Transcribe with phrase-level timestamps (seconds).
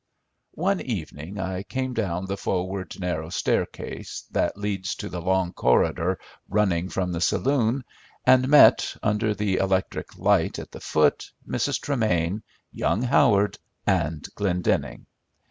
[0.55, 6.17] One evening I came down the forward narrow staircase, that leads to the long corridor
[6.49, 7.83] running from the saloon,
[8.25, 11.79] and met, under the electric light at the foot, Mrs.
[11.79, 12.41] Tremain,
[12.71, 15.05] young Howard, and Glendenning.